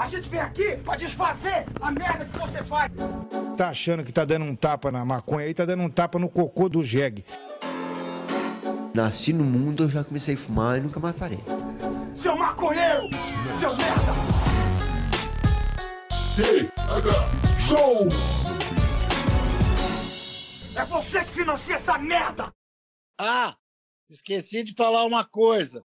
[0.00, 2.90] A gente vem aqui pra desfazer a merda que você faz.
[3.54, 6.26] Tá achando que tá dando um tapa na maconha aí, tá dando um tapa no
[6.26, 7.22] cocô do jegue.
[8.94, 11.44] Nasci no mundo, eu já comecei a fumar e nunca mais parei.
[12.16, 13.10] Seu maconheiro!
[13.58, 14.12] Seu merda!
[17.60, 18.08] Show!
[20.80, 22.50] É você que financia essa merda!
[23.20, 23.54] Ah,
[24.08, 25.84] esqueci de falar uma coisa.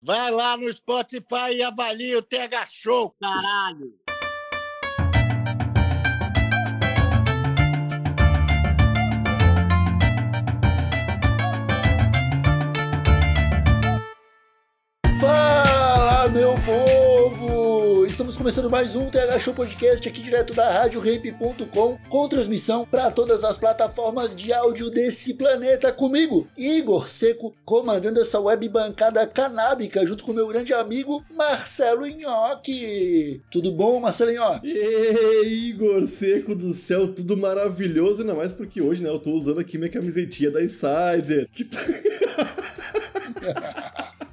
[0.00, 3.92] Vai lá no Spotify e avalia o TH Show, caralho!
[15.20, 16.87] Fala, meu povo!
[18.38, 23.56] Começando mais um TH Show Podcast aqui direto da RadioRamp.com com transmissão para todas as
[23.56, 30.32] plataformas de áudio desse planeta comigo, Igor Seco, comandando essa web bancada canábica junto com
[30.32, 33.42] meu grande amigo Marcelo Nhoque.
[33.50, 34.68] Tudo bom, Marcelo Nhoque?
[34.68, 39.58] Ei, Igor Seco do céu, tudo maravilhoso, ainda mais porque hoje, né, eu tô usando
[39.58, 41.80] aqui minha camisetinha da Insider, que tá...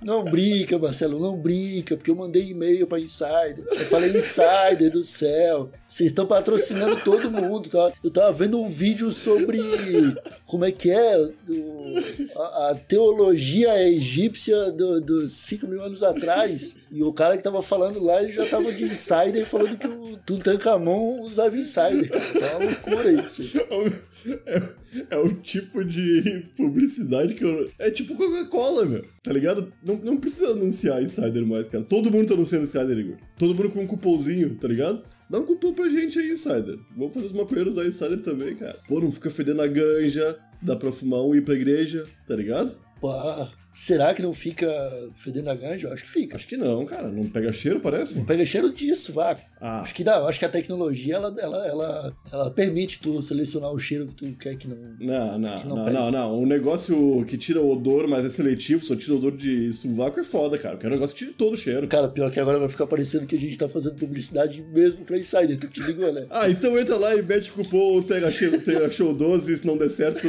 [0.05, 3.57] Não brinca, Marcelo, não brinca, porque eu mandei e-mail pra Insider.
[3.71, 7.93] Eu falei, Insider do céu, vocês estão patrocinando todo mundo, tá?
[8.03, 9.59] Eu tava vendo um vídeo sobre
[10.45, 11.95] como é que é do-
[12.35, 16.75] a, a teologia egípcia dos do 5 mil anos atrás.
[16.91, 20.17] E o cara que tava falando lá, ele já tava de Insider falando que o
[20.17, 22.09] Tutankhamon usava Insider.
[22.09, 23.43] Tá uma loucura isso.
[24.45, 24.63] É,
[25.11, 27.69] é o tipo de publicidade que eu...
[27.79, 29.71] É tipo Coca-Cola, meu, tá ligado?
[29.81, 31.85] Não, não precisa anunciar Insider mais, cara.
[31.85, 33.15] Todo mundo tá anunciando Insider, Igor.
[33.37, 35.01] Todo mundo com um cupomzinho, tá ligado?
[35.29, 36.77] Dá um cupom pra gente aí, Insider.
[36.95, 38.77] Vamos fazer os maconheiros usar Insider também, cara.
[38.87, 42.35] Pô, não fica fedendo a ganja, dá pra fumar um e ir pra igreja, tá
[42.35, 42.77] ligado?
[43.01, 44.65] Pá, será que não fica
[45.13, 45.87] fedendo a ganja?
[45.87, 46.35] Eu acho que fica.
[46.35, 47.09] Acho que não, cara.
[47.09, 48.17] Não pega cheiro, parece?
[48.19, 49.41] Não pega cheiro disso, vaco.
[49.59, 53.21] Ah, Acho que dá, eu acho que a tecnologia ela, ela, ela, ela permite tu
[53.21, 54.77] selecionar o cheiro que tu quer que não.
[54.99, 56.41] Não, não, não não, não, não.
[56.41, 60.19] Um negócio que tira o odor, mas é seletivo, só tira o odor de sovaco
[60.19, 60.75] é foda, cara.
[60.75, 61.87] Eu quero um negócio que tire todo o cheiro.
[61.87, 65.17] Cara, pior que agora vai ficar parecendo que a gente tá fazendo publicidade mesmo pra
[65.17, 66.25] Insider, tu que ligou, né?
[66.35, 69.65] Ah, então entra lá e mete o cupom TH Show- TH Show 12 e se
[69.65, 70.27] não der certo,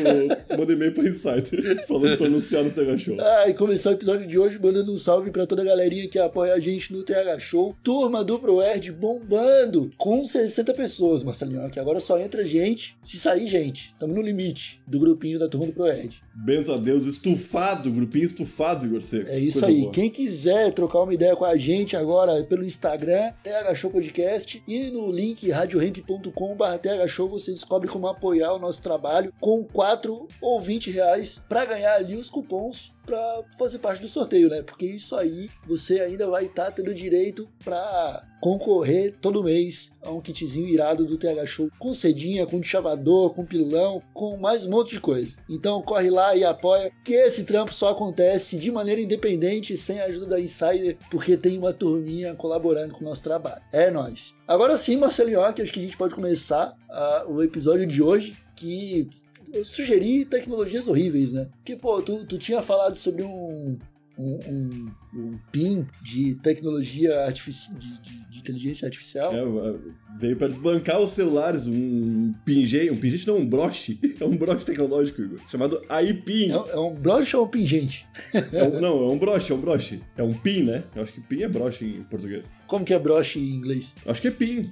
[0.56, 3.16] manda e-mail pra Insider falando pra anunciar no TH Show.
[3.20, 6.18] Ah, e começar o episódio de hoje mandando um salve pra toda a galerinha que
[6.18, 7.76] apoia a gente no TH Show.
[7.82, 13.46] Turma do ProErd bombando com 60 pessoas, Marcelinho, que agora só entra gente se sair
[13.46, 13.94] gente.
[13.98, 16.25] Tamo no limite do grupinho da turma do ProErd.
[16.38, 19.30] Benção a Deus, estufado, grupinho estufado, Igor Seco.
[19.30, 19.80] É isso Coisa aí.
[19.80, 19.92] boa.
[19.92, 24.90] Quem quiser trocar uma ideia com a gente agora pelo Instagram, TH Show Podcast, e
[24.90, 30.90] no link radiohemp.com.br THShow você descobre como apoiar o nosso trabalho com 4 ou 20
[30.90, 34.62] reais para ganhar ali os cupons para fazer parte do sorteio, né?
[34.62, 40.20] Porque isso aí você ainda vai estar tendo direito para concorrer todo mês a um
[40.20, 44.90] kitzinho irado do TH Show com cedinha, com chavador, com pilão, com mais um monte
[44.90, 45.36] de coisa.
[45.48, 50.04] Então corre lá e apoia, que esse trampo só acontece de maneira independente, sem a
[50.04, 53.62] ajuda da Insider, porque tem uma turminha colaborando com o nosso trabalho.
[53.72, 54.34] É nóis.
[54.46, 58.36] Agora sim, Marcelinho, que acho que a gente pode começar ah, o episódio de hoje,
[58.54, 59.08] que
[59.52, 61.48] eu sugeri tecnologias horríveis, né?
[61.56, 63.78] Porque, pô, tu, tu tinha falado sobre um,
[64.18, 69.32] um, um, um PIN de tecnologia artificial, de, de- de inteligência artificial.
[69.34, 69.74] É,
[70.18, 73.98] veio pra desbancar os celulares, um pingente, um pingente não, um broche.
[74.20, 76.50] É um broche tecnológico, Igor, chamado iPin.
[76.50, 78.06] É, um- é um broche ou um pingente?
[78.52, 80.00] É um- não, é um broche, é um broche.
[80.16, 80.84] É um pin, né?
[80.94, 82.50] Eu acho que pin é broche em português.
[82.66, 83.94] Como que é broche em inglês?
[84.06, 84.70] Acho que é pin.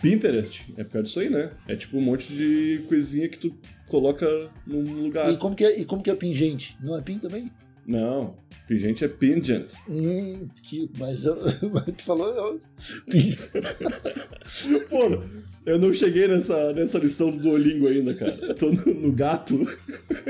[0.00, 0.74] Pinterest.
[0.76, 1.50] É por causa disso aí, né?
[1.66, 3.54] É tipo um monte de coisinha que tu
[3.86, 4.26] coloca
[4.66, 5.32] num lugar.
[5.32, 6.76] E como que é, e como que é pingente?
[6.82, 7.50] Não é pin também?
[7.86, 8.34] Não.
[8.66, 9.74] Pingente é pingent.
[9.88, 11.36] Hum, que, mas eu,
[11.96, 12.28] tu falou.
[12.28, 12.60] Eu,
[14.88, 15.22] Pô,
[15.64, 18.36] eu não cheguei nessa, nessa lição do Duolingo ainda, cara.
[18.42, 19.54] Eu tô no, no gato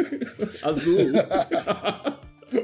[0.63, 0.99] azul.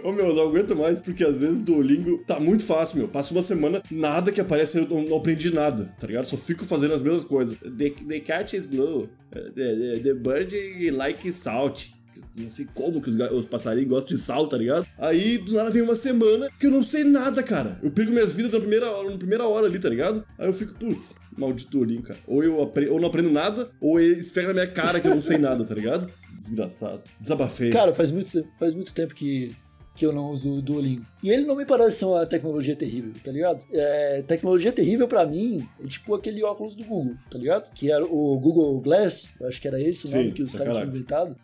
[0.05, 3.09] Ô meu, eu não aguento mais, porque às vezes Duolingo tá muito fácil, meu.
[3.09, 6.27] Passa uma semana, nada que aparece, eu não, não aprendi nada, tá ligado?
[6.27, 7.57] Só fico fazendo as mesmas coisas.
[7.59, 9.09] The, the cat is blue.
[9.31, 10.55] The, the, the bird
[10.93, 12.02] like salt.
[12.37, 14.87] Não sei como que os, os passarinhos gostam de sal, tá ligado?
[14.99, 17.79] Aí, do nada, vem uma semana que eu não sei nada, cara.
[17.83, 20.25] Eu perco minhas vidas na primeira, hora- na primeira hora ali, tá ligado?
[20.39, 22.19] Aí eu fico, putz, maldito Duolingo, cara.
[22.27, 25.15] Ou eu apre- ou não aprendo nada, ou ele esfrega na minha cara que eu
[25.15, 26.11] não sei nada, tá ligado?
[26.41, 27.03] Desgraçado.
[27.21, 27.71] Desabafei.
[27.71, 29.55] Cara, faz muito, tempo- faz muito tempo que,
[29.95, 31.05] que eu não uso o Duolingo.
[31.23, 33.63] E ele não me parece ser uma tecnologia terrível, tá ligado?
[33.71, 37.71] É, tecnologia terrível pra mim é tipo aquele óculos do Google, tá ligado?
[37.75, 40.77] Que era o Google Glass, acho que era esse o Sim, nome que os caras
[40.79, 41.37] tinham inventado.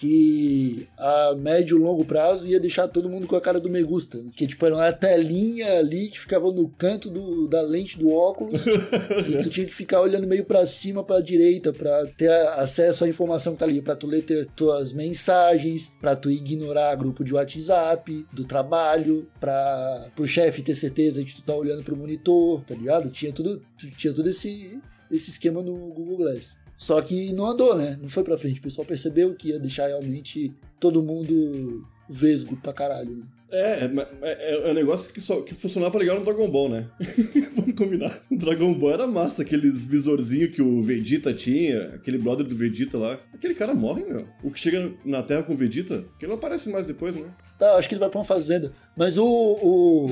[0.00, 4.18] Que a médio e longo prazo ia deixar todo mundo com a cara do Megusta.
[4.34, 8.64] Que tipo, era uma telinha ali que ficava no canto do, da lente do óculos.
[9.28, 13.08] e tu tinha que ficar olhando meio pra cima, pra direita, pra ter acesso à
[13.10, 17.34] informação que tá ali, pra tu ler ter tuas mensagens, pra tu ignorar grupo de
[17.34, 22.74] WhatsApp, do trabalho, pra pro chefe ter certeza de tu tá olhando pro monitor, tá
[22.74, 23.10] ligado?
[23.10, 23.62] Tinha tudo,
[23.98, 24.80] tinha todo esse,
[25.10, 26.56] esse esquema no Google Glass.
[26.80, 27.98] Só que não andou, né?
[28.00, 28.58] Não foi pra frente.
[28.58, 30.50] O pessoal percebeu que ia deixar realmente
[30.80, 33.16] todo mundo vesgo pra caralho.
[33.16, 33.22] Né?
[33.52, 33.90] É, é,
[34.22, 36.88] é, é um negócio que, só, que funcionava legal no Dragon Ball, né?
[37.54, 38.22] Vamos combinar.
[38.30, 42.96] No Dragon Ball era massa, aqueles visorzinhos que o Vegeta tinha, aquele brother do Vegeta
[42.96, 43.20] lá.
[43.34, 44.26] Aquele cara morre, meu.
[44.42, 47.30] O que chega na Terra com o Vegeta, que ele não aparece mais depois, né?
[47.58, 48.72] Tá, acho que ele vai pra uma fazenda.
[48.96, 49.26] Mas o.
[49.26, 50.06] O,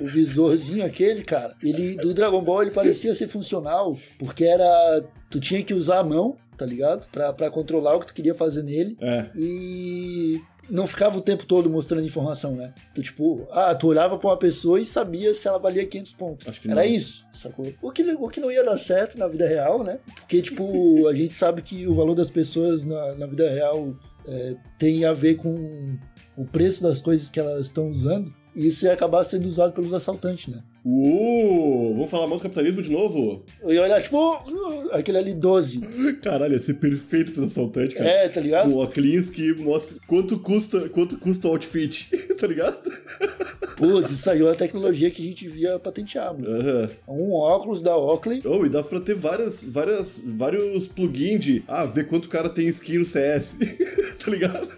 [0.00, 5.04] o visorzinho aquele, cara, ele do Dragon Ball ele parecia ser funcional, porque era.
[5.30, 7.06] Tu tinha que usar a mão, tá ligado?
[7.10, 8.96] Pra, pra controlar o que tu queria fazer nele.
[9.00, 9.30] É.
[9.36, 10.40] E
[10.70, 12.74] não ficava o tempo todo mostrando informação, né?
[12.94, 16.48] Tu, tipo, ah, tu olhava pra uma pessoa e sabia se ela valia 500 pontos.
[16.48, 16.88] Acho que Era não.
[16.88, 17.72] isso, sacou?
[17.80, 19.98] O que, o que não ia dar certo na vida real, né?
[20.16, 23.94] Porque, tipo, a gente sabe que o valor das pessoas na, na vida real
[24.26, 25.96] é, tem a ver com
[26.36, 28.32] o preço das coisas que elas estão usando.
[28.54, 30.62] E isso ia acabar sendo usado pelos assaltantes, né?
[30.90, 33.44] Uh, vamos falar mal do capitalismo de novo?
[33.60, 34.42] Eu ia olhar, tipo,
[34.92, 35.80] aquele ali 12.
[36.22, 38.08] Caralho, ia ser perfeito pros assaltantes, cara.
[38.08, 38.72] É, tá ligado?
[38.72, 42.08] Com óculos que mostra quanto custa, quanto custa o outfit,
[42.40, 42.78] tá ligado?
[43.76, 46.30] Putz, isso aí é uma tecnologia que a gente via patentear.
[46.30, 46.90] Aham.
[47.06, 48.40] Um óculos da Oakley.
[48.46, 52.48] Oh, e dá pra ter várias, várias, vários plugins de, ah, ver quanto o cara
[52.48, 53.58] tem skin no CS,
[54.24, 54.68] tá ligado?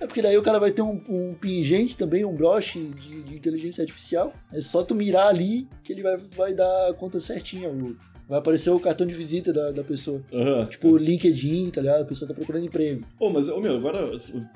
[0.00, 3.34] É porque daí o cara vai ter um, um pingente também, um broche de, de
[3.34, 4.32] inteligência artificial.
[4.52, 7.68] É só tu mirar ali que ele vai, vai dar a conta certinha.
[7.70, 7.96] o-
[8.28, 10.22] Vai aparecer o cartão de visita da, da pessoa.
[10.32, 10.66] Aham.
[10.66, 12.02] Tipo, LinkedIn, tá ligado?
[12.02, 13.04] A pessoa tá procurando emprego.
[13.20, 13.98] Oh, mas, ô meu, agora,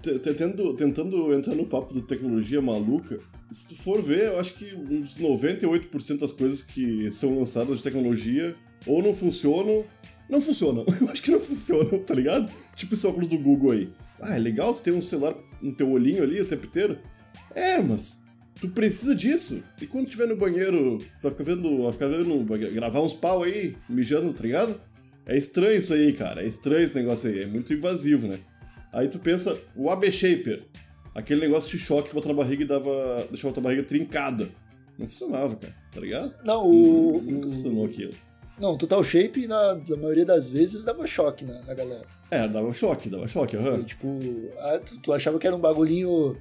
[0.00, 3.18] te- tentando, tentando entrar no papo de tecnologia maluca,
[3.50, 7.82] se tu for ver, eu acho que uns 98% das coisas que são lançadas de
[7.82, 8.54] tecnologia
[8.86, 9.84] ou não funcionam,
[10.30, 10.86] não funcionam.
[11.00, 12.50] Eu acho que não funcionam, tá ligado?
[12.74, 13.90] Tipo esse óculos do Google aí.
[14.20, 16.98] Ah, é legal tu ter um celular no teu olhinho ali o tempo inteiro.
[17.54, 18.22] É, mas
[18.60, 19.62] tu precisa disso.
[19.80, 23.42] E quando estiver no banheiro, vai ficar vendo, vai ficar vendo, vai gravar uns pau
[23.42, 24.80] aí, mijando, tá ligado?
[25.26, 26.42] É estranho isso aí, cara.
[26.42, 27.42] É estranho esse negócio aí.
[27.42, 28.38] É muito invasivo, né?
[28.92, 30.62] Aí tu pensa, o AB Shaper,
[31.14, 34.48] aquele negócio de choque que bota na barriga e dava, deixava a tua barriga trincada.
[34.98, 36.32] Não funcionava, cara, tá ligado?
[36.44, 37.20] Não, o.
[37.22, 38.14] Nunca funcionou aquilo.
[38.58, 42.06] Não, Total Shape, na, na maioria das vezes, ele dava choque na, na galera.
[42.30, 43.80] É, dava choque, dava choque, aham.
[43.80, 44.18] E, tipo,
[44.58, 46.36] ah, tu, tu achava que era um bagulhinho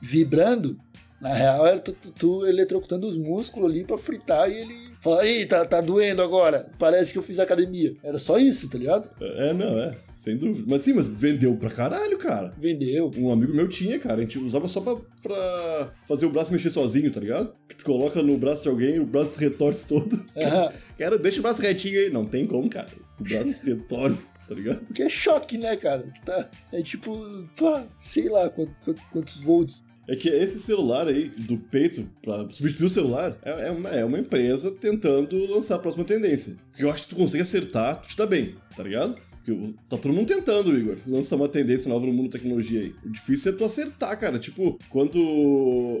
[0.00, 0.78] vibrando.
[1.20, 5.26] Na real, era tu, tu, tu eletrocutando os músculos ali pra fritar e ele fala,
[5.26, 6.66] ih, tá, tá doendo agora.
[6.78, 7.94] Parece que eu fiz academia.
[8.02, 9.10] Era só isso, tá ligado?
[9.20, 10.66] É, não, é, sem dúvida.
[10.68, 12.52] Mas sim, mas vendeu pra caralho, cara.
[12.56, 13.12] Vendeu.
[13.16, 14.16] Um amigo meu tinha, cara.
[14.16, 17.54] A gente usava só pra, pra fazer o braço mexer sozinho, tá ligado?
[17.68, 20.24] Que tu coloca no braço de alguém, o braço retorce todo.
[20.36, 20.72] Aham.
[20.98, 22.10] Cara, deixa o braço retinho aí.
[22.10, 22.88] Não tem como, cara.
[23.20, 24.80] O braço retorce, tá ligado?
[24.86, 26.04] Porque é choque, né, cara?
[26.24, 27.16] Tá, é tipo,
[27.58, 28.74] pá, sei lá quantos,
[29.12, 29.84] quantos volts.
[30.06, 34.04] É que esse celular aí, do peito, pra substituir o celular, é, é uma, é
[34.04, 36.56] uma empresa tentando lançar a próxima tendência.
[36.70, 39.16] Porque eu acho que tu consegue acertar, tu te dá bem, tá ligado?
[39.44, 42.94] Porque tá todo mundo tentando, Igor, lançar uma tendência nova no mundo da tecnologia aí.
[43.04, 44.38] O difícil é tu acertar, cara.
[44.38, 46.00] Tipo, quando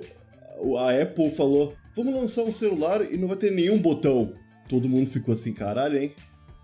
[0.78, 4.34] a Apple falou, vamos lançar um celular e não vai ter nenhum botão.
[4.68, 6.12] Todo mundo ficou assim, caralho, hein?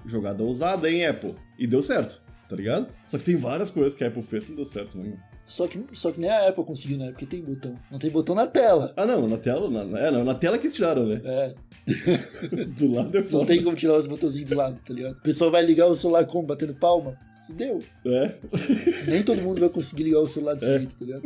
[0.07, 1.35] Jogada ousada, hein, Apple?
[1.59, 2.88] E deu certo, tá ligado?
[3.05, 5.12] Só que tem várias coisas que a Apple fez que não deu certo, né?
[5.50, 7.11] Só que, só que nem a Apple conseguiu, né?
[7.11, 7.76] Porque tem botão.
[7.90, 8.92] Não tem botão na tela.
[8.97, 11.21] Ah, não, na tela, na, é, não, na tela que eles tiraram, né?
[11.25, 11.52] É,
[12.78, 13.47] Do lado é não foda.
[13.47, 15.16] tem como tirar os botãozinhos do lado, tá ligado?
[15.16, 16.47] O pessoal vai ligar o celular como?
[16.47, 17.19] Batendo palma?
[17.49, 17.83] Fudeu.
[18.07, 18.35] É.
[19.09, 21.23] Nem todo mundo vai conseguir ligar o celular desse jeito, tá ligado?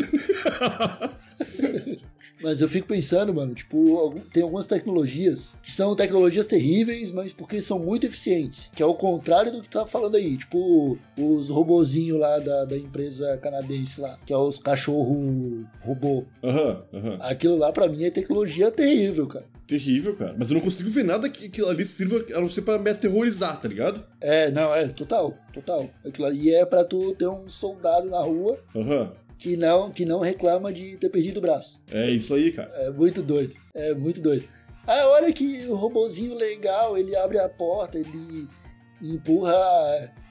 [2.42, 7.60] Mas eu fico pensando, mano, tipo, tem algumas tecnologias que são tecnologias terríveis, mas porque
[7.60, 8.70] são muito eficientes.
[8.74, 10.36] Que é o contrário do que tu tá falando aí.
[10.36, 16.24] Tipo, os robozinhos lá da, da empresa canadense lá, que é os cachorro robô.
[16.42, 17.18] Aham, aham.
[17.20, 19.46] Aquilo lá pra mim é tecnologia terrível, cara.
[19.66, 20.34] Terrível, cara.
[20.38, 22.90] Mas eu não consigo ver nada que aquilo ali sirva a não ser pra me
[22.90, 24.04] aterrorizar, tá ligado?
[24.20, 25.88] É, não, é, total, total.
[26.04, 29.12] Aquilo ali é pra tu ter um soldado na rua Aham.
[29.44, 31.82] Que não, que não reclama de ter perdido o braço.
[31.90, 32.70] É isso aí, cara.
[32.76, 33.54] É muito doido.
[33.74, 34.44] É muito doido.
[34.86, 38.48] Ah, olha que o robozinho legal, ele abre a porta, ele
[39.02, 39.54] empurra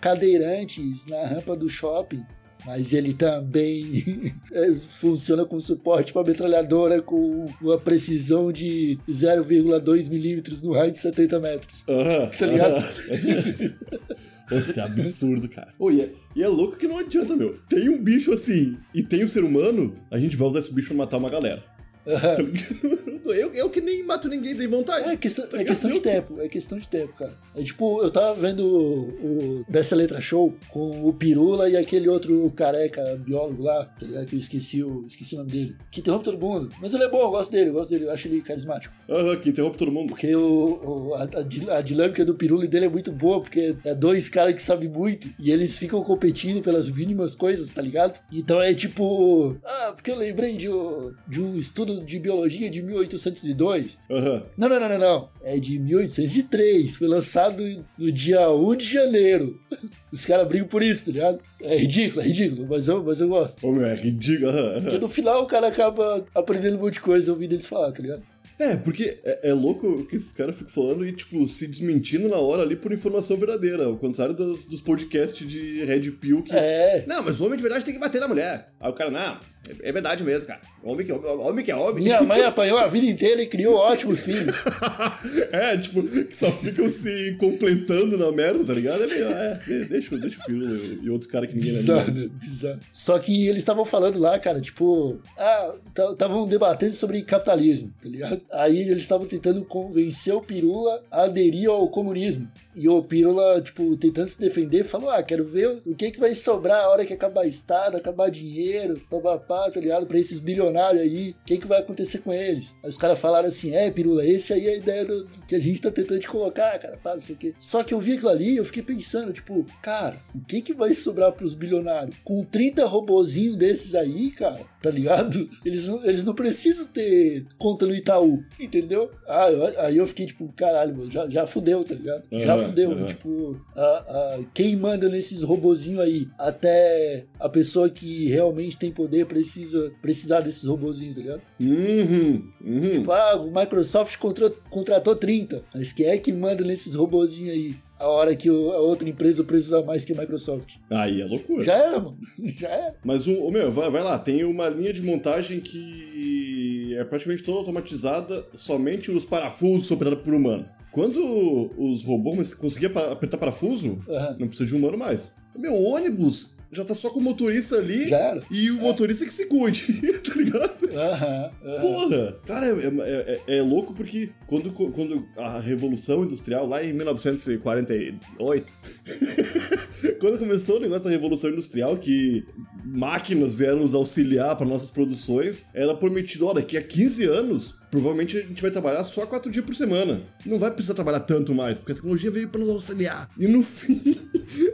[0.01, 2.25] cadeirantes na rampa do shopping.
[2.65, 10.63] mas ele também é, funciona com suporte para metralhadora com uma precisão de 0,2 milímetros
[10.63, 11.83] no raio de 70 metros.
[12.39, 12.73] Tá ligado?
[12.77, 12.89] aham.
[14.51, 15.73] Isso é absurdo, cara.
[15.79, 17.57] Ô, e, é, e é louco que não adianta, meu.
[17.69, 20.89] Tem um bicho assim e tem um ser humano, a gente vai usar esse bicho
[20.89, 21.63] pra matar uma galera.
[22.05, 23.03] Ligado?
[23.25, 25.09] Eu, eu que nem mato ninguém, dei vontade.
[25.09, 27.33] É questão, Tá é questão de tempo, é questão de tempo, cara.
[27.55, 32.09] É tipo, eu tava vendo o, o dessa letra show com o Pirula e aquele
[32.09, 34.25] outro careca biólogo lá, tá ligado?
[34.25, 35.75] Que eu esqueci o, esqueci o nome dele.
[35.89, 36.69] Que interrompe todo mundo.
[36.81, 38.93] Mas ele é bom, eu gosto dele, eu gosto dele, eu acho ele carismático.
[39.09, 40.09] Aham, que interrompe todo mundo.
[40.09, 43.39] Porque o, o- a, a di- a dinâmica do Pirula e dele é muito boa,
[43.39, 47.81] porque é dois caras que sabem muito e eles ficam competindo pelas mínimas coisas, tá
[47.81, 48.19] ligado?
[48.33, 49.55] Então é tipo.
[49.63, 53.97] Ah, porque eu lembrei de, um- de um estudo de biologia de 1802.
[54.09, 54.45] Aham.
[54.57, 55.29] Não, não, não, não, não.
[55.43, 56.95] É de 1803.
[56.95, 57.63] Foi lançado
[57.97, 59.59] no dia 1 de janeiro.
[60.11, 61.39] Os caras brigam por isso, tá ligado?
[61.61, 63.67] É ridículo, é ridículo, mas eu, mas eu gosto.
[63.67, 64.51] Ô, meu, é ridículo.
[64.81, 68.01] Porque no final o cara acaba aprendendo um monte de coisa ouvindo eles falar, tá
[68.01, 68.23] ligado?
[68.59, 72.37] É, porque é, é louco que esses caras ficam falando e, tipo, se desmentindo na
[72.37, 73.85] hora ali por informação verdadeira.
[73.85, 76.55] Ao contrário dos, dos podcasts de Red Pill que.
[76.55, 77.03] É.
[77.07, 78.71] Não, mas o homem de verdade tem que bater na mulher.
[78.79, 79.37] Aí o cara, não,
[79.69, 80.61] é, é verdade mesmo, cara.
[80.83, 82.03] Homem que é homem, que é homem.
[82.03, 84.55] Minha mãe apanhou a vida inteira e criou ótimos filhos.
[85.51, 89.03] é, tipo, que só ficam se completando na merda, tá ligado?
[89.03, 92.05] É meio, é, de- deixa, deixa o Pirula e, e outro cara que ninguém Bizarro,
[92.07, 92.23] lembra.
[92.23, 92.29] né?
[92.33, 92.79] Bizarro.
[92.91, 95.75] Só que eles estavam falando lá, cara, tipo, ah,
[96.11, 98.41] estavam debatendo sobre capitalismo, tá ligado?
[98.51, 102.47] Aí eles estavam tentando convencer o Pirula a aderir ao comunismo.
[102.75, 106.33] E o Pirula, tipo, tentando se defender, falou: Ah, quero ver o que, que vai
[106.35, 110.05] sobrar a hora que acabar Estado, acabar dinheiro, papapá, tá ligado?
[110.05, 112.75] Pra esses bilionários aí, o que, que vai acontecer com eles?
[112.83, 115.59] Aí os caras falaram assim: É, Pirula, esse aí é a ideia do, que a
[115.59, 117.53] gente tá tentando te colocar, cara, pá, não sei o quê.
[117.59, 120.73] Só que eu vi aquilo ali e eu fiquei pensando, tipo, cara, o que, que
[120.73, 122.15] vai sobrar pros bilionários?
[122.23, 125.49] Com 30 robozinhos desses aí, cara, tá ligado?
[125.65, 129.11] Eles não, eles não precisam ter conta no Itaú, entendeu?
[129.27, 132.23] Ah, eu- aí eu fiquei tipo, caralho, mano, já, já fudeu, tá ligado?
[132.31, 132.91] já fudeu.
[132.91, 133.05] aham.
[133.05, 139.25] Tipo, a, a- quem manda nesses robozinhos aí, até a pessoa que realmente tem poder
[139.25, 141.41] precisa precisar desses robozinhos, tá ligado?
[141.59, 142.91] Uhum, uhum.
[142.91, 147.75] Tipo, ah, o Microsoft contra- contratou 30, mas quem é que manda nesses robozinhos aí?
[147.99, 150.75] A hora que a outra empresa precisa mais que a Microsoft.
[150.89, 151.63] Aí é loucura.
[151.63, 152.17] Já era, mano.
[152.59, 152.95] Já era.
[153.03, 157.43] Mas, o, o meu, vai, vai lá, tem uma linha de montagem que é praticamente
[157.43, 160.65] toda automatizada, somente os parafusos são operados por humano.
[160.93, 164.37] Quando os robôs conseguiam apertar parafuso, Aham.
[164.39, 165.33] não precisa de humano mais.
[165.57, 168.43] Meu ônibus já tá só com o motorista ali Já era.
[168.49, 169.83] e o motorista que se cuide,
[170.25, 170.89] tá ligado?
[170.91, 171.81] Aham, aham.
[171.81, 172.37] Porra!
[172.45, 178.73] Cara, é, é- é- é louco porque quando, quando a Revolução Industrial, lá em 1948,
[180.19, 182.43] quando começou o negócio da Revolução Industrial, que
[182.85, 188.39] máquinas vieram nos auxiliar para nossas produções, era prometido, olha, daqui a 15 anos, provavelmente
[188.39, 190.23] a gente vai trabalhar só 4 dias por semana.
[190.43, 193.29] Não vai precisar trabalhar tanto mais, porque a tecnologia veio para nos auxiliar.
[193.37, 194.01] E no fim,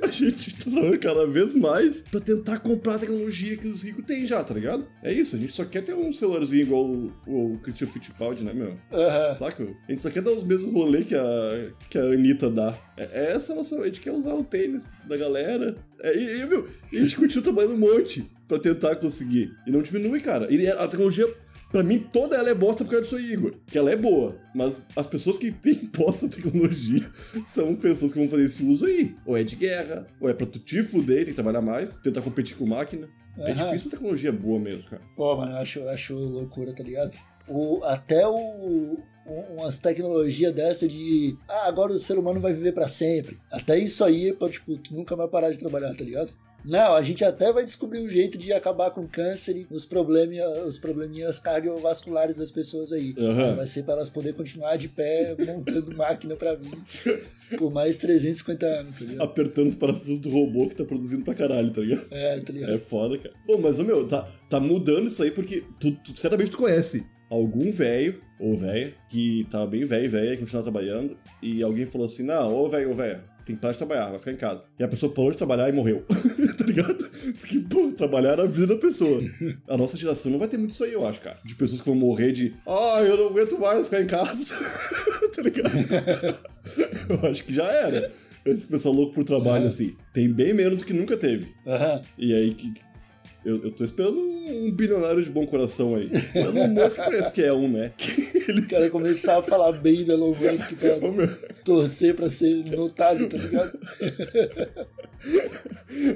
[0.02, 4.06] a gente tá trabalhando cada vez mais para tentar comprar a tecnologia que os ricos
[4.06, 4.88] têm já, tá ligado?
[5.04, 8.54] É isso, a gente só quer ter um celularzinho igual o, o Christian Fittipaldi, né,
[8.54, 8.74] meu?
[8.90, 9.36] Aham.
[9.36, 9.64] Saca?
[9.64, 12.74] A gente só quer dar os mesmos rolês que a, que a Anitta dá.
[13.00, 13.80] É, é essa a nossa.
[13.80, 15.76] A gente quer usar o tênis da galera.
[16.02, 19.52] É, e, e, meu, e a gente continua trabalhando um monte pra tentar conseguir.
[19.66, 20.52] E não diminui, cara.
[20.52, 21.26] E a tecnologia,
[21.72, 23.54] pra mim, toda ela é bosta por causa disso aí, Igor.
[23.68, 24.38] Que ela é boa.
[24.54, 27.10] Mas as pessoas que têm posta a tecnologia
[27.46, 29.16] são pessoas que vão fazer esse uso aí.
[29.26, 32.22] Ou é de guerra, ou é pra tu te fuder, tem que trabalhar mais, tentar
[32.22, 33.08] competir com máquina.
[33.38, 33.66] É Aham.
[33.66, 35.02] difícil uma tecnologia boa mesmo, cara.
[35.16, 37.16] Pô, mano, eu acho, eu acho loucura, tá ligado?
[37.48, 38.98] O, até o,
[39.34, 43.38] umas tecnologias dessa de ah, agora o ser humano vai viver pra sempre.
[43.52, 46.32] Até isso aí pode, tipo, tu nunca vai parar de trabalhar, tá ligado?
[46.66, 49.86] Não, a gente até vai descobrir um jeito de acabar com o câncer e os,
[49.86, 53.16] probleminha, os probleminhas cardiovasculares das pessoas aí.
[53.18, 53.56] Aham.
[53.56, 56.70] Vai ser pra elas poderem continuar de pé montando máquina pra mim
[57.58, 59.24] por mais 350 anos, tá ligado?
[59.24, 62.06] Apertando os parafusos do robô que tá produzindo pra caralho, tá ligado?
[62.12, 62.74] É, tá ligado?
[62.74, 63.34] É foda, cara.
[63.48, 67.72] Pô, mas, meu, tá, tá mudando isso aí porque tu, tu- certamente tu conhece algum
[67.72, 72.56] velho ou velha que tava bem velha, e continuava trabalhando, e alguém falou assim: não,
[72.56, 74.68] ô velho, ô velha, tem que parar de trabalhar, vai ficar em casa.
[74.78, 76.06] E a pessoa parou de trabalhar e morreu.
[76.56, 77.10] tá ligado?
[77.40, 79.22] Porque, pô, trabalhar era a vida da pessoa.
[79.68, 81.40] A nossa geração não vai ter muito isso aí, eu acho, cara.
[81.44, 84.56] De pessoas que vão morrer de, ah, eu não aguento mais ficar em casa.
[85.36, 85.70] tá ligado?
[87.10, 88.12] eu acho que já era.
[88.46, 91.52] Esse pessoal louco por trabalho, assim, tem bem menos do que nunca teve.
[91.66, 92.02] Aham.
[92.18, 92.72] E aí que.
[93.44, 96.10] Eu, eu tô esperando um bilionário de bom coração aí.
[96.36, 97.94] O Elon Musk parece que é um, né?
[98.48, 98.62] Ele.
[98.62, 101.28] O cara começar a falar bem do Elon Musk pra
[101.64, 103.80] torcer pra ser notado, tá ligado?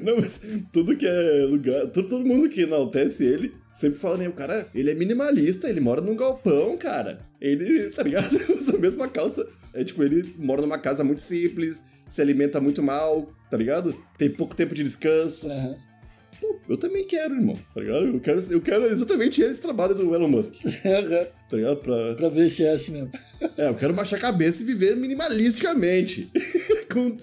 [0.02, 1.88] Não, mas tudo que é lugar.
[1.88, 4.28] Todo, todo mundo que enaltece ele sempre fala, né?
[4.28, 7.22] O cara, ele é minimalista, ele mora num galpão, cara.
[7.42, 8.30] Ele, tá ligado?
[8.56, 9.46] Usa a mesma calça.
[9.74, 13.96] É tipo, ele mora numa casa muito simples, se alimenta muito mal, tá ligado?
[14.18, 15.48] Tem pouco tempo de descanso.
[15.48, 15.93] Aham.
[16.44, 18.06] Pô, eu também quero, irmão, tá ligado?
[18.06, 20.52] Eu quero, eu quero exatamente esse trabalho do Elon Musk,
[21.50, 21.78] tá ligado?
[21.78, 23.12] Pra, pra ver se é assim mesmo.
[23.58, 26.30] é, eu quero baixar a cabeça e viver minimalisticamente.
[26.92, 27.18] com,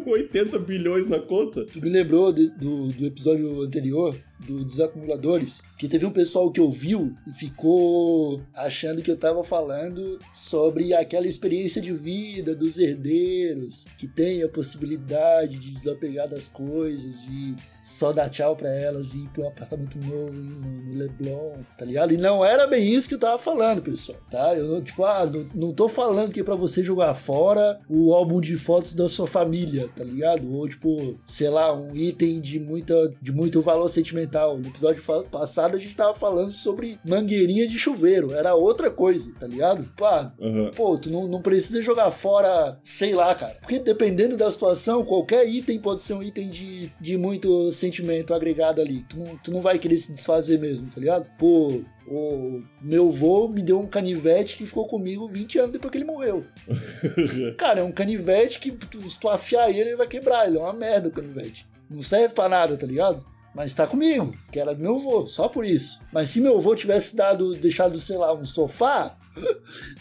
[0.00, 1.64] com 80 bilhões na conta.
[1.66, 6.60] Tu me lembrou de- do, do episódio anterior, do Desacumuladores, que teve um pessoal que
[6.60, 13.86] ouviu e ficou achando que eu tava falando sobre aquela experiência de vida dos herdeiros,
[13.96, 17.54] que tem a possibilidade de desapegar das coisas e
[17.88, 22.12] só dar tchau pra elas e ir pra um apartamento novo no, Leblon, tá ligado?
[22.12, 24.54] E não era bem isso que eu tava falando, pessoal, tá?
[24.54, 28.42] Eu, tipo, ah, não, não tô falando que é pra você jogar fora o álbum
[28.42, 30.52] de fotos da sua família, tá ligado?
[30.52, 34.27] Ou, tipo, sei lá, um item de, muita, de muito valor sentimental.
[34.58, 39.46] No episódio passado a gente tava falando sobre mangueirinha de chuveiro, era outra coisa, tá
[39.46, 39.84] ligado?
[39.96, 40.70] Pá, Aham.
[40.74, 43.56] Pô, tu não, não precisa jogar fora, sei lá, cara.
[43.60, 48.80] Porque dependendo da situação, qualquer item pode ser um item de, de muito sentimento agregado
[48.80, 49.04] ali.
[49.08, 51.30] Tu não, tu não vai querer se desfazer mesmo, tá ligado?
[51.38, 55.98] Pô, o meu vô me deu um canivete que ficou comigo 20 anos depois que
[55.98, 56.44] ele morreu.
[57.58, 58.76] Cara, é um canivete que
[59.08, 60.46] se tu afiar ele, ele vai quebrar.
[60.46, 61.66] Ele é uma merda o canivete.
[61.90, 63.24] Não serve pra nada, tá ligado?
[63.58, 66.00] Mas tá comigo, que era do meu avô, só por isso.
[66.12, 69.17] Mas se meu avô tivesse dado, deixado, sei lá, um sofá,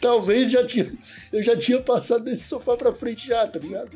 [0.02, 0.92] talvez já tinha,
[1.32, 3.90] eu já tinha passado desse sofá pra frente já, tá ligado?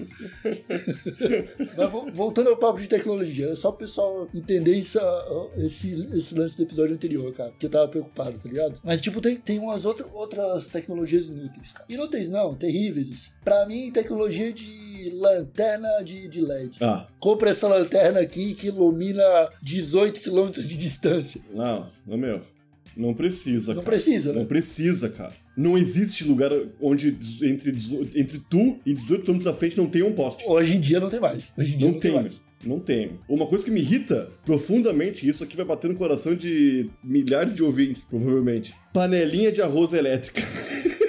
[1.78, 6.08] Mas vo- voltando ao papo de tecnologia, é só pro pessoal entender isso, ah, esse,
[6.14, 8.80] esse lance do episódio anterior, cara, que eu tava preocupado, tá ligado?
[8.84, 11.86] Mas, tipo, tem, tem umas outra, outras tecnologias inúteis, cara.
[11.90, 13.12] Inúteis não, terríveis.
[13.12, 13.32] assim.
[13.44, 16.78] Pra mim, tecnologia de lanterna de, de LED.
[16.82, 19.24] Ah, Compra essa lanterna aqui que ilumina
[19.62, 21.42] 18 km de distância.
[21.54, 22.42] não, não, meu.
[22.96, 23.92] Não precisa, Não cara.
[23.96, 24.46] precisa, Não né?
[24.48, 25.34] precisa, cara.
[25.58, 27.10] Não existe lugar onde
[27.44, 27.72] entre,
[28.16, 30.44] entre tu e 18 km à frente não tem um poste.
[30.48, 31.52] Hoje em dia não tem mais.
[31.58, 32.44] Hoje em dia Não, não, tem, mais.
[32.66, 33.12] não tem.
[33.28, 37.64] Uma coisa que me irrita profundamente, isso aqui vai bater no coração de milhares de
[37.64, 38.74] ouvintes, provavelmente.
[38.94, 40.42] Panelinha de arroz elétrica.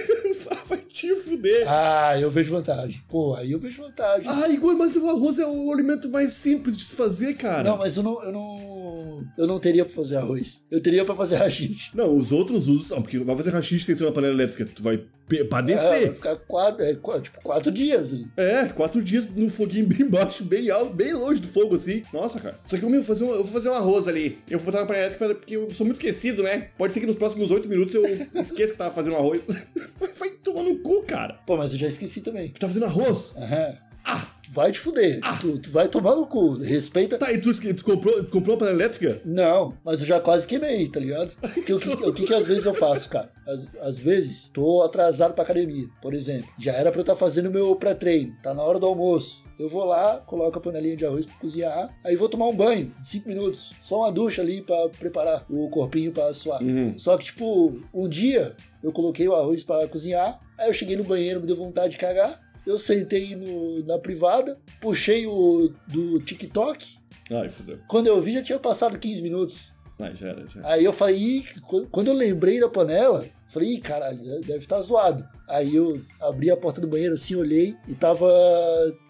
[1.67, 3.03] Ah, eu vejo vantagem.
[3.09, 4.27] Pô, aí eu vejo vantagem.
[4.29, 7.63] Ah, Igor, mas o arroz é o alimento mais simples de se fazer, cara.
[7.71, 9.27] Não, mas eu não, eu não.
[9.39, 10.65] Eu não teria pra fazer arroz.
[10.71, 11.91] Eu teria pra fazer rachixe.
[11.95, 14.65] Não, os outros usam, porque vai fazer rachixe sem ser uma panela elétrica.
[14.67, 16.15] Tu vai pe- É, vai padecer.
[16.15, 18.13] ficar quatro, é, tipo, quatro dias.
[18.13, 18.27] ali.
[18.37, 22.03] É, quatro dias no foguinho bem baixo, bem alto, bem longe do fogo, assim.
[22.13, 22.59] Nossa, cara.
[22.65, 24.39] Só que eu, meu, vou fazer um, eu vou fazer um arroz ali.
[24.51, 26.69] Eu vou botar uma panela elétrica porque eu sou muito esquecido, né?
[26.77, 28.03] Pode ser que nos próximos oito minutos eu
[28.43, 29.47] esqueça que tava fazendo arroz.
[29.99, 31.32] vai, vai tomar no cu, cara.
[31.47, 32.51] Pô, mas eu já esqueci também.
[32.51, 33.35] Que tá fazendo arroz?
[33.37, 33.79] Aham.
[34.05, 35.21] Ah, vai te fuder.
[35.41, 36.59] Tu, tu vai tomar no cu.
[36.59, 37.17] Respeita.
[37.17, 39.21] Tá, e tu, tu comprou, tu comprou uma panela elétrica?
[39.25, 41.33] Não, mas eu já quase queimei, tá ligado?
[41.41, 43.29] Porque o que, o que, que às vezes eu faço, cara?
[43.47, 46.49] Às, às vezes, tô atrasado pra academia, por exemplo.
[46.59, 49.43] Já era pra eu estar fazendo meu pré-treino, tá na hora do almoço.
[49.59, 52.93] Eu vou lá, coloco a panelinha de arroz pra cozinhar, aí vou tomar um banho
[53.01, 53.75] de 5 minutos.
[53.81, 56.61] Só uma ducha ali pra preparar o corpinho pra suar.
[56.97, 61.05] Só que, tipo, um dia eu coloquei o arroz pra cozinhar, aí eu cheguei no
[61.05, 62.41] banheiro, me deu vontade de cagar.
[62.67, 66.97] Eu sentei no- na privada, puxei o do TikTok,
[67.31, 67.79] Ai, fudeu.
[67.89, 69.73] quando eu vi, já tinha passado 15 minutos.
[70.01, 70.69] Ai, já era, já era.
[70.73, 71.45] Aí eu falei, Ih,
[71.91, 75.27] quando eu lembrei da panela, falei, Ih, caralho, deve estar zoado.
[75.49, 78.27] Aí eu abri a porta do banheiro assim, olhei e tava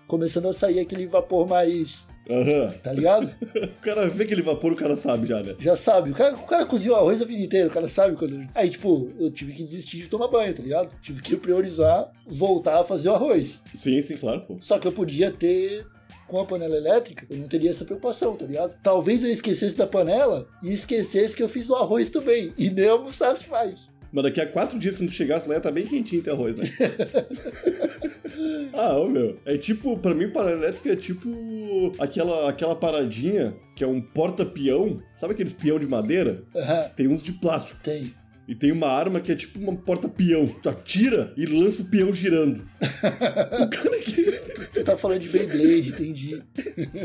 [0.07, 2.73] começando a sair aquele vapor mais, Aham.
[2.83, 3.33] tá ligado?
[3.83, 5.57] O cara vê aquele vapor, o cara sabe já, né?
[5.59, 8.49] Já sabe, o cara, o cara cozinhou arroz a vida inteira, o cara sabe quando.
[8.55, 10.95] Aí, tipo, eu tive que desistir de tomar banho, tá ligado?
[11.03, 13.63] Tive que priorizar voltar a fazer o arroz.
[13.75, 14.57] Sim, sim, claro, pô.
[14.61, 15.87] Só que eu podia ter.
[16.29, 18.75] Com a panela elétrica, eu não teria essa preocupação, tá ligado?
[18.83, 22.55] Talvez eu esquecesse da panela e esquecesse que eu fiz o arroz também.
[22.57, 23.93] E nem almoçasse mais.
[24.13, 26.57] Mas daqui a quatro dias, quando tu chegasse lá, ia tá bem quentinho teu arroz,
[26.57, 26.65] né?
[28.75, 29.39] ah, ô meu.
[29.45, 31.29] É tipo, pra mim, panela elétrica é tipo
[31.99, 35.01] aquela, aquela paradinha que é um porta-peão.
[35.17, 36.45] Sabe aqueles peão de madeira?
[36.55, 37.83] Aham, Tem uns de plástico.
[37.83, 38.15] tem.
[38.47, 40.49] E tem uma arma que é tipo uma porta-peão.
[40.49, 42.67] Tu atira e lança o peão girando.
[42.83, 44.23] o cara que.
[44.73, 46.43] Tu tá falando de Beyblade, entendi.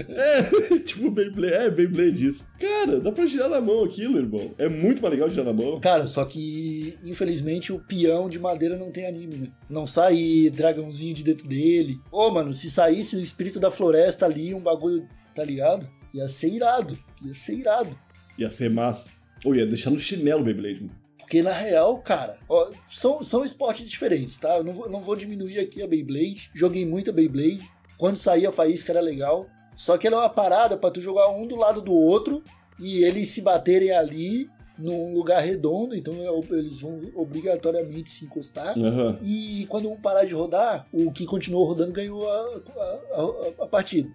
[0.10, 1.54] É, tipo Beyblade.
[1.54, 2.46] É, Beyblade isso.
[2.60, 4.52] Cara, dá pra girar na mão aquilo, irmão.
[4.58, 5.80] É muito mais legal girar na mão.
[5.80, 9.48] Cara, só que infelizmente o peão de madeira não tem anime, né?
[9.70, 12.00] Não sai dragãozinho de dentro dele.
[12.12, 15.88] Ô, mano, se saísse o espírito da floresta ali, um bagulho, tá ligado?
[16.14, 16.98] Ia ser irado.
[17.24, 17.98] Ia ser irado.
[18.38, 19.10] Ia ser massa.
[19.46, 21.07] Ou ia deixar no chinelo o Beyblade, mano.
[21.28, 24.56] Porque na real, cara, ó, são, são esportes diferentes, tá?
[24.56, 26.50] Eu não vou, não vou diminuir aqui a Beyblade.
[26.56, 27.70] Joguei muita Beyblade.
[27.98, 29.46] Quando saía a faísca era legal.
[29.76, 32.42] Só que ela é uma parada pra tu jogar um do lado do outro
[32.80, 38.80] e eles se baterem ali num lugar redondo, então é- eles vão obrigatoriamente se encostar.
[38.80, 39.18] Aham.
[39.22, 43.22] E quando um parar de rodar, o que continuou rodando ganhou a, a-
[43.62, 44.10] a- a partida.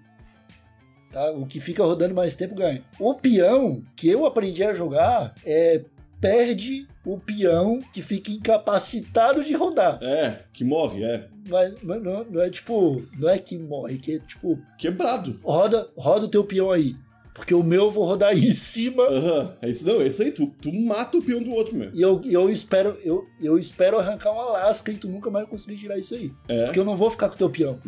[1.12, 1.30] Tá?
[1.32, 2.82] O que fica rodando mais tempo ganha.
[2.98, 5.84] O peão que eu aprendi a jogar é
[6.22, 9.98] perde o peão que fica incapacitado de rodar.
[10.00, 11.26] É, que morre, é.
[11.48, 15.40] Mas, mas não, não é tipo, não é que morre, que é tipo, Quebrado.
[15.42, 16.94] roda, roda o teu peão aí.
[17.34, 19.56] Porque o meu eu vou rodar aí em cima Aham.
[19.62, 20.30] É isso, não, é isso aí.
[20.32, 21.92] Tu, tu mata o peão do outro mesmo.
[21.94, 25.78] e eu, eu espero eu, eu espero arrancar uma lasca e tu nunca mais conseguir
[25.78, 26.30] tirar isso aí.
[26.46, 26.66] É.
[26.66, 27.78] Porque eu não vou ficar com o teu peão.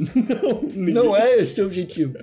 [0.75, 2.15] Ninguém- Não é esse o objetivo.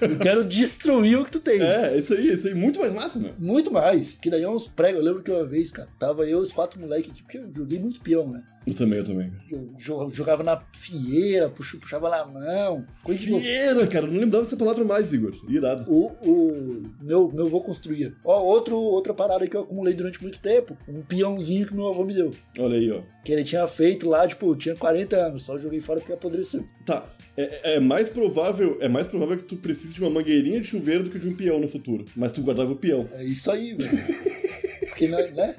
[0.00, 1.60] Eu quero destruir o que tu tem.
[1.60, 2.54] É, isso aí, isso aí.
[2.54, 3.32] Muito mais massa, meu.
[3.38, 4.12] Muito mais.
[4.12, 5.00] Porque daí é uns pregos.
[5.00, 7.52] Eu lembro que uma vez, cara, tava eu e os quatro moleques aqui, porque eu
[7.52, 8.42] joguei muito peão, né?
[8.66, 9.32] Eu também, eu também.
[9.50, 12.86] Eu jo- jogava na fieira, puxa- puxava na mão.
[13.08, 14.06] Fieira, cara.
[14.06, 15.32] Não lembrava dessa palavra mais, Igor.
[15.48, 15.90] Irado.
[15.90, 18.12] O, o meu, meu avô construía.
[18.24, 20.76] Ó, outro, outra parada que eu acumulei durante muito tempo.
[20.86, 22.32] Um peãozinho que meu avô me deu.
[22.58, 23.00] Olha aí, ó.
[23.24, 25.42] Que ele tinha feito lá, tipo, tinha 40 anos.
[25.44, 26.64] Só joguei fora porque apodreceu.
[26.84, 27.08] Tá.
[27.36, 31.04] É, é mais provável, é mais provável que tu precise de uma mangueirinha de chuveiro
[31.04, 32.04] do que de um peão no futuro.
[32.14, 33.08] Mas tu guardava o peão.
[33.12, 33.98] É isso aí, velho.
[34.88, 35.56] Porque, né, né?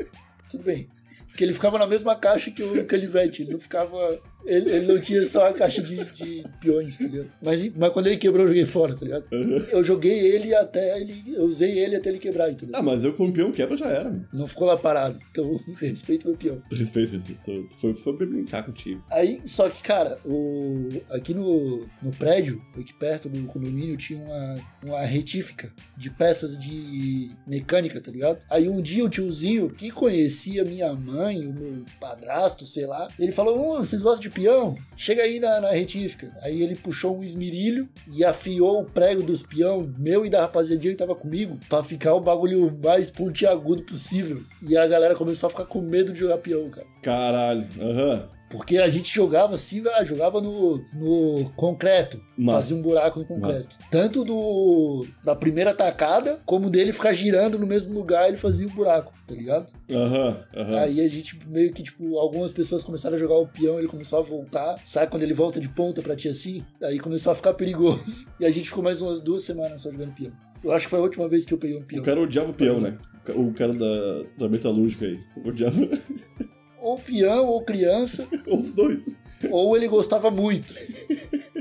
[0.50, 0.88] Tudo bem.
[1.32, 3.42] Porque ele ficava na mesma caixa que o canivete.
[3.42, 3.98] Ele não ficava.
[4.46, 7.32] Ele, ele não tinha só a caixa de, de peões, tá ligado?
[7.42, 9.28] Mas, mas quando ele quebrou, eu joguei fora, tá ligado?
[9.32, 11.24] Eu joguei ele até ele.
[11.28, 12.76] Eu usei ele até ele quebrar, entendeu?
[12.76, 14.26] Ah, mas eu com o peão quebra já era, meu.
[14.34, 15.20] Não ficou lá parado.
[15.32, 16.62] Então, respeito meu peão.
[16.72, 17.42] Respeito, respeito.
[17.44, 19.04] Tu Foi, foi pra brincar contigo.
[19.12, 24.60] Aí, só que, cara, o, aqui no, no prédio, aqui perto do condomínio, tinha uma,
[24.84, 28.40] uma retífica de peças de mecânica, tá ligado?
[28.50, 33.32] Aí um dia o tiozinho, que conhecia minha mãe, o meu padrasto, sei lá, ele
[33.32, 34.78] falou: "Ô, vocês gostam de peão?
[34.98, 36.32] Chega aí na, na retífica.
[36.42, 40.94] Aí ele puxou um esmerilho e afiou o prego dos peão, meu e da rapaziadinha
[40.94, 44.42] que tava comigo, pra ficar o bagulho mais pontiagudo possível.
[44.68, 46.88] E a galera começou a ficar com medo de jogar peão, cara.
[47.02, 47.68] Caralho.
[47.80, 48.41] Aham.
[48.52, 52.22] Porque a gente jogava assim, ah, jogava no, no concreto.
[52.38, 52.58] Massa.
[52.58, 53.78] Fazia um buraco no concreto.
[53.90, 58.72] Tanto do da primeira tacada, como dele ficar girando no mesmo lugar, ele fazia o
[58.72, 59.72] buraco, tá ligado?
[59.90, 60.44] Aham.
[60.56, 60.80] Aham.
[60.80, 64.20] Aí a gente meio que, tipo, algumas pessoas começaram a jogar o peão, ele começou
[64.20, 64.76] a voltar.
[64.84, 66.64] Sabe quando ele volta de ponta pra ti assim?
[66.84, 68.30] Aí começou a ficar perigoso.
[68.42, 70.32] E a gente ficou mais umas duas semanas só jogando peão.
[70.64, 72.02] Eu acho que foi a última vez que eu peguei um peão.
[72.02, 72.98] O cara odiava o peão, né?
[73.36, 75.20] O cara da, da metalúrgica aí.
[75.46, 75.78] Odiava
[76.82, 79.16] Ou peão, ou criança, os dois.
[79.50, 80.74] ou ele gostava muito.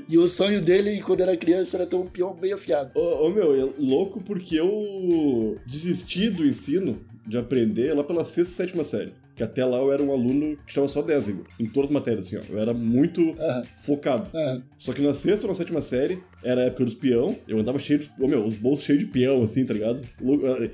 [0.08, 2.90] E o sonho dele, quando era criança, era ter um peão bem afiado.
[2.98, 8.54] Ô, ô, meu, é louco porque eu desisti do ensino de aprender lá pela sexta,
[8.54, 9.12] sétima série.
[9.36, 11.94] Que até lá eu era um aluno que tirava só 10, Igor, em todas as
[11.94, 12.52] matérias, assim, ó.
[12.52, 13.34] Eu era muito
[13.74, 14.30] focado.
[14.76, 17.78] Só que na sexta ou na sétima série, era a época dos peão, eu andava
[17.78, 18.10] cheio de.
[18.20, 20.02] Ô, meu, os bolsos cheios de peão, assim, tá ligado?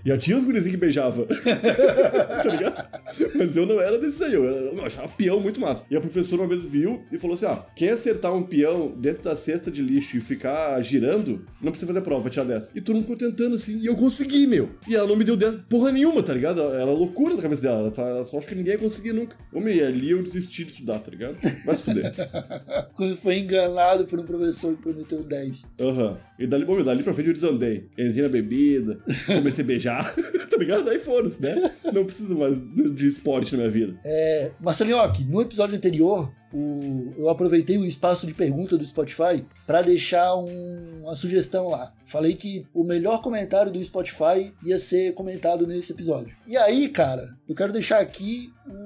[0.05, 1.27] E já tinha os gurizinhos que beijava.
[1.27, 2.89] tá ligado?
[3.35, 5.85] Mas eu não era desse aí, eu, era, eu achava peão muito massa.
[5.91, 9.23] E a professora uma vez viu e falou assim: ó, quem acertar um peão dentro
[9.23, 12.73] da cesta de lixo e ficar girando, não precisa fazer prova, tirar 10.
[12.75, 14.71] E todo mundo ficou tentando assim, e eu consegui, meu.
[14.89, 16.63] E ela não me deu 10 porra nenhuma, tá ligado?
[16.63, 17.79] Era loucura da cabeça dela.
[17.81, 19.37] Ela, tá, ela só acha que ninguém ia conseguir nunca.
[19.53, 21.39] Meu, e ali eu desisti de estudar, tá ligado?
[21.65, 22.15] Vai se fuder.
[22.95, 25.56] Quando foi enganado por um professor que prometeu 10.
[25.81, 26.19] Aham.
[26.39, 27.89] E dali, bom, dali pra frente eu desandei.
[27.99, 30.15] Entrei na bebida, comecei a beijar,
[30.51, 30.89] tá ligado?
[30.91, 31.71] Aí foda-se, né?
[31.93, 33.99] Não preciso mais de esporte na minha vida.
[34.05, 39.83] É, Marcelinhoque, no episódio anterior, o- eu aproveitei o espaço de pergunta do Spotify para
[39.83, 41.93] deixar um- uma sugestão lá.
[42.05, 46.37] Falei que o melhor comentário do Spotify ia ser comentado nesse episódio.
[46.47, 48.86] E aí, cara, eu quero deixar aqui o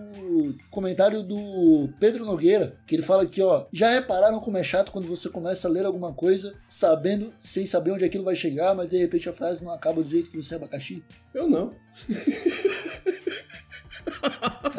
[0.70, 5.09] comentário do Pedro Nogueira, que ele fala aqui, ó, já repararam como é chato quando
[5.09, 8.96] você começa a ler alguma coisa sabendo, sem saber onde aquilo vai chegar, mas de
[8.96, 11.03] repente a frase não acaba do jeito que você é abacaxi?
[11.35, 11.72] Eu não.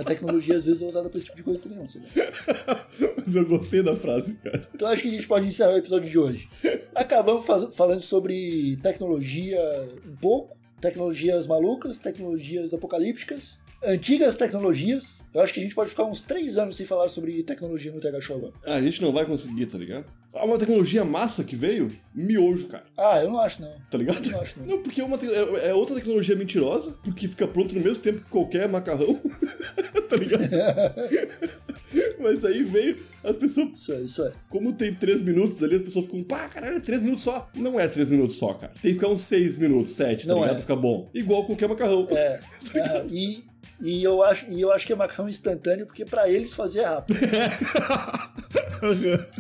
[0.02, 2.06] A tecnologia às vezes é usada pra esse tipo de coisa também, não, sabe?
[3.18, 4.68] Mas eu gostei da frase, cara.
[4.74, 6.50] Então acho que a gente pode encerrar o episódio de hoje.
[6.96, 7.46] Acabamos
[7.76, 9.60] falando sobre tecnologia
[10.06, 15.18] um pouco, tecnologias malucas, tecnologias apocalípticas, antigas tecnologias.
[15.34, 18.00] Eu acho que a gente pode ficar uns três anos sem falar sobre tecnologia no
[18.00, 18.54] TH Show agora.
[18.66, 20.06] Ah, a gente não vai conseguir, tá ligado?
[20.34, 22.84] Ah, Uma tecnologia massa que veio, miojo, cara.
[22.98, 23.74] Ah, eu não acho não.
[23.90, 24.24] Tá ligado?
[24.26, 24.66] Eu não acho não.
[24.68, 28.02] Não, porque é, uma te- é- é outra tecnologia mentirosa, porque fica pronto no mesmo
[28.04, 29.20] tempo que qualquer macarrão.
[30.10, 30.44] tá ligado?
[32.20, 34.32] Mas aí veio, as pessoas Isso é, isso é.
[34.50, 37.50] Como tem três minutos ali, as pessoas ficam, pá, caralho, é três minutos só.
[37.56, 38.72] Não é três minutos só, cara.
[38.82, 40.52] Tem que ficar uns seis minutos, sete, tá Não ligado?
[40.52, 40.54] é.
[40.56, 41.10] Pra ficar bom.
[41.14, 42.08] Igual qualquer macarrão.
[42.12, 42.40] É.
[42.72, 42.80] Tá?
[42.80, 43.44] Ah, e,
[43.82, 46.86] e, eu acho, e eu acho que é macarrão instantâneo porque pra eles fazer é
[46.86, 47.20] rápido.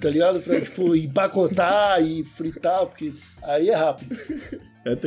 [0.01, 0.39] tá ligado?
[0.41, 3.11] Pra, tipo, empacotar e fritar, porque
[3.43, 4.15] aí é rápido.
[4.85, 4.97] É,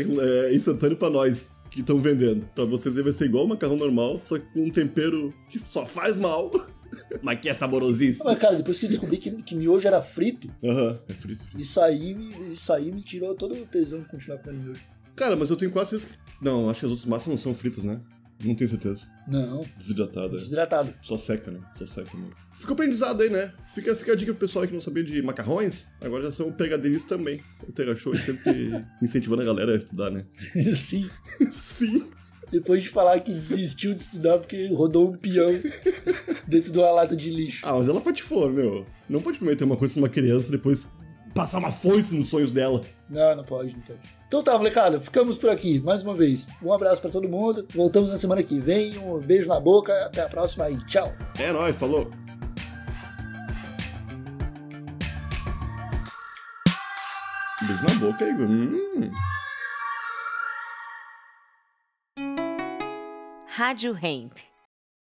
[0.48, 2.46] é instantâneo pra nós que estão vendendo.
[2.54, 6.16] Pra vocês vai ser igual macarrão normal, só que com um tempero que só faz
[6.16, 6.50] mal,
[7.22, 8.24] mas que é saborosíssimo.
[8.28, 11.60] Mas, cara, depois que eu descobri que, que miojo era frito, Aham, é frito, frito.
[11.60, 14.80] isso aí, me- isso aí me tirou todo o tesão de continuar comendo miojo.
[15.16, 16.44] Cara, mas eu tenho quase certeza que...
[16.44, 18.00] Não, acho que as outras massas não são fritas, né?
[18.44, 19.08] Não tenho certeza.
[19.26, 20.34] Não, Desidratada.
[20.34, 20.38] é.
[20.38, 20.94] desidratado.
[21.00, 21.60] Só seca, né?
[21.74, 22.32] Só seca mesmo.
[22.54, 23.52] Ficou aprendizado aí, né?
[23.66, 25.88] Fica, fica a dica pro pessoal que não sabia de macarrões.
[26.00, 27.40] Agora já são pegadeiros também.
[27.66, 30.24] O Tega Show é sempre incentivando a galera a estudar, né?
[30.76, 31.08] Sim.
[31.50, 32.10] Sim.
[32.52, 35.50] Depois de falar que desistiu de estudar porque rodou um peão
[36.46, 37.66] dentro de uma lata de lixo.
[37.66, 38.86] Ah, mas ela patifou, meu.
[39.08, 40.88] Não pode prometer uma coisa pra uma criança e depois
[41.34, 42.80] passar uma foice nos sonhos dela.
[43.10, 43.98] Não, não pode, não pode.
[44.26, 46.48] Então tá, molecada, ficamos por aqui mais uma vez.
[46.62, 47.66] Um abraço pra todo mundo.
[47.74, 48.98] Voltamos na semana que vem.
[48.98, 49.92] Um beijo na boca.
[50.04, 51.12] Até a próxima e tchau.
[51.38, 52.10] É nóis, falou.
[57.62, 58.46] Beijo na boca, Igor.
[58.46, 59.10] Hum.
[63.46, 64.32] Rádio Hemp.